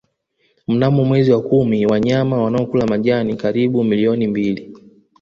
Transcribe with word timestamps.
Mnamo 0.67 1.03
mwezi 1.03 1.31
wa 1.31 1.41
kumi 1.41 1.85
wanyama 1.85 2.43
wanaokula 2.43 2.85
majani 2.85 3.35
karibu 3.35 3.83
milioni 3.83 4.27
mbili 4.27 4.75